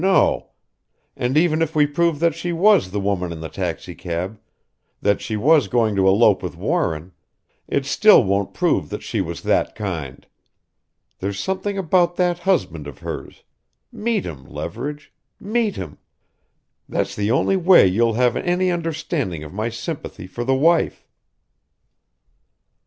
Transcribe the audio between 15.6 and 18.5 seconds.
him! That's the only way you'll have